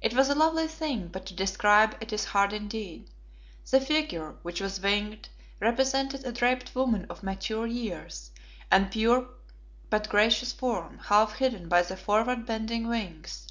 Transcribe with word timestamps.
It 0.00 0.12
was 0.14 0.28
a 0.28 0.34
lovely 0.34 0.66
thing, 0.66 1.06
but 1.06 1.24
to 1.26 1.34
describe 1.34 1.96
it 2.00 2.12
is 2.12 2.24
hard 2.24 2.52
indeed. 2.52 3.08
The 3.70 3.80
figure, 3.80 4.34
which 4.42 4.60
was 4.60 4.80
winged, 4.80 5.28
represented 5.60 6.24
a 6.26 6.32
draped 6.32 6.74
woman 6.74 7.06
of 7.08 7.22
mature 7.22 7.68
years, 7.68 8.32
and 8.72 8.90
pure 8.90 9.28
but 9.88 10.08
gracious 10.08 10.50
form, 10.52 10.98
half 10.98 11.34
hidden 11.36 11.68
by 11.68 11.82
the 11.82 11.96
forward 11.96 12.44
bending 12.44 12.88
wings. 12.88 13.46